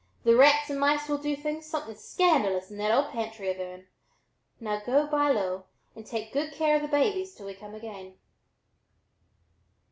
[0.23, 3.85] The rats and mice will do things, something scandalous, in that old pantry of hern.
[4.59, 8.15] Now, go by low, and take good care of the babies till we come again."